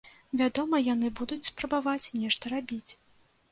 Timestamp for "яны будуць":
0.93-1.47